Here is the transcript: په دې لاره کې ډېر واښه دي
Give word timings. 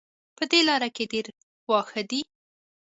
په 0.37 0.43
دې 0.51 0.59
لاره 0.67 0.89
کې 0.95 1.03
ډېر 1.11 1.25
واښه 1.69 2.01
دي 2.09 2.21